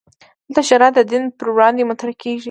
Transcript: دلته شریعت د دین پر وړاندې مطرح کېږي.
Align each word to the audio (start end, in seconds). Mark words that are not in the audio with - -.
دلته 0.53 0.61
شریعت 0.69 0.93
د 0.95 1.01
دین 1.11 1.23
پر 1.37 1.47
وړاندې 1.55 1.87
مطرح 1.89 2.13
کېږي. 2.21 2.39